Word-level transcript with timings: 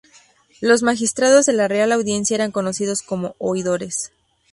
Los 0.61 0.81
Magistrados 0.81 1.45
de 1.45 1.53
la 1.53 1.67
Real 1.67 1.91
Audiencia, 1.91 2.33
eran 2.33 2.51
conocidos 2.51 3.03
como 3.03 3.35
Oidores. 3.37 4.11